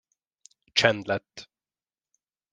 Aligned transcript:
Csend 0.77 1.05
lett. 1.07 1.49